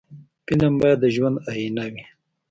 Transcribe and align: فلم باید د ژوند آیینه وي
فلم 0.45 0.73
باید 0.81 0.97
د 1.01 1.05
ژوند 1.15 1.35
آیینه 1.49 1.85
وي 1.93 2.03